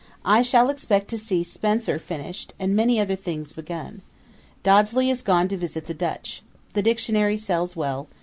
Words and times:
I 0.25 0.41
shall 0.41 0.71
expect 0.71 1.09
to 1.09 1.17
see 1.19 1.43
Spenser 1.43 1.99
finished, 1.99 2.55
and 2.57 2.75
many 2.75 2.99
other 2.99 3.15
things 3.15 3.53
begun. 3.53 4.01
Dodsley 4.63 5.11
is 5.11 5.21
gone 5.21 5.47
to 5.49 5.57
visit 5.57 5.85
the 5.85 5.93
Dutch. 5.93 6.41
The 6.73 6.81
Dictionary 6.81 7.37
sells 7.37 7.75
well. 7.75 8.07